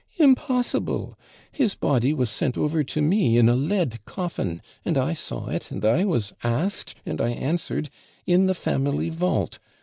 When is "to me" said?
2.83-3.37